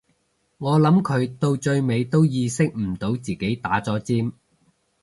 [0.57, 4.31] 我諗佢到最尾都意識唔到自己打咗尖